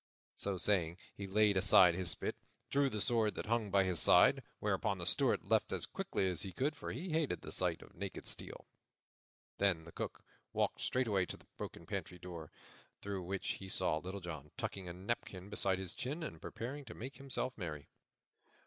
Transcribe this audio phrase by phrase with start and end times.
[0.35, 3.99] So saying, he laid aside his spit and drew the sword that hung by his
[3.99, 7.83] side; whereupon the Steward left as quickly as he could, for he hated the sight
[7.83, 8.65] of naked steel.
[9.59, 12.51] Then the Cook walked straightway to the broken pantry door,
[12.99, 16.95] through which he saw Little John tucking a napkin beneath his chin and preparing to
[16.95, 17.87] make himself merry.